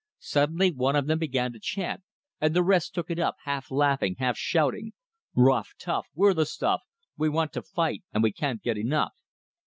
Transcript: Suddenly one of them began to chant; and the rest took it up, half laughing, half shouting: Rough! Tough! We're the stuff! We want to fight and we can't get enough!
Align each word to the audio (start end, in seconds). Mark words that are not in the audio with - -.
Suddenly 0.17 0.71
one 0.71 0.95
of 0.95 1.05
them 1.05 1.19
began 1.19 1.53
to 1.53 1.59
chant; 1.59 2.01
and 2.39 2.55
the 2.55 2.63
rest 2.63 2.95
took 2.95 3.11
it 3.11 3.19
up, 3.19 3.35
half 3.43 3.69
laughing, 3.69 4.15
half 4.17 4.35
shouting: 4.35 4.93
Rough! 5.35 5.73
Tough! 5.79 6.07
We're 6.15 6.33
the 6.33 6.47
stuff! 6.47 6.81
We 7.19 7.29
want 7.29 7.53
to 7.53 7.61
fight 7.61 8.01
and 8.11 8.23
we 8.23 8.31
can't 8.31 8.63
get 8.63 8.79
enough! 8.79 9.13